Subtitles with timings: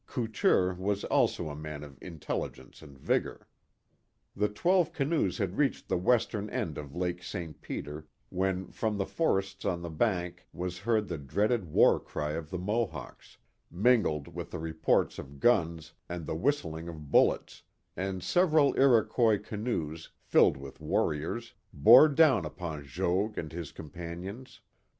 [0.07, 3.47] Cout ure was also a man of intelligence and vigor.
[4.33, 7.61] 42 The Mohawk Valley The twelve canoes had reached the western end of Lake St.
[7.61, 12.49] Peter, when from the forests on the bank was heard the dreaded war cry of
[12.49, 13.37] the Mohawks,
[13.69, 17.61] mingled with the reports of guns and the whistling of bullets,
[17.95, 24.61] and several Iroquois canoes, filled with warriors, bore down upon Jogues and his com panions.